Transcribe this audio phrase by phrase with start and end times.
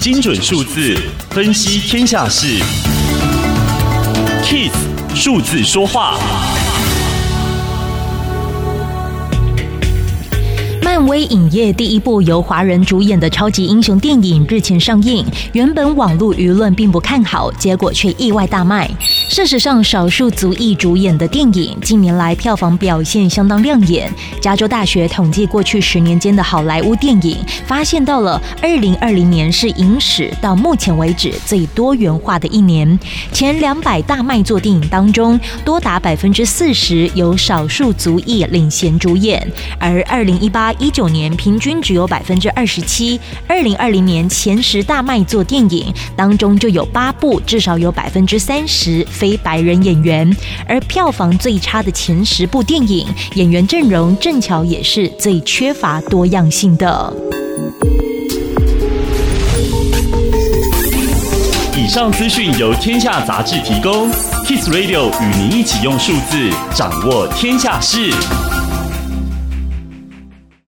[0.00, 0.96] 精准数字
[1.30, 2.46] 分析天下事
[4.42, 4.72] ，KISS
[5.14, 6.18] 数字说话。
[10.82, 18.90] 漫威影业第一部由华人主演的超级英雄电影日前上映，原本网络舆论并不看好，结果却意外大卖。
[19.32, 24.12] 事实上，少数族裔主演的电影近年来票房表现相当亮眼。
[24.42, 32.98] 加州大学统计过去十年间的好莱坞电影，发现到了二零二零年是影史到目前为止最多元化的一年。
[33.32, 43.18] 前两百大卖座电影当中，多达百分之四十由少数族裔领衔主演，而二零一八一九年平均只有百分之二十七。
[43.48, 49.02] 二零二零年前十大卖座电影当中，就有八部至少有百分之三十。
[49.22, 50.36] 非白人演员，
[50.66, 57.14] 而票房最差的前十部电影，演员阵容正巧也是最缺乏多样性的。
[61.76, 64.10] 以上资讯由天下杂志提供
[64.44, 68.10] ，Kiss Radio 与您一起用数字掌握天下事。